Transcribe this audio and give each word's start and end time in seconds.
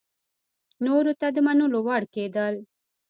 نورو 0.85 1.11
ته 1.19 1.27
د 1.35 1.37
منلو 1.45 1.79
وړ 1.87 2.03
کېدل 2.15 2.53